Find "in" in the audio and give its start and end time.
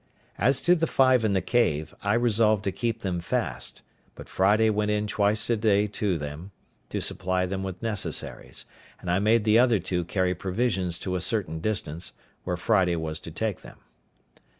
1.23-1.33, 4.89-5.05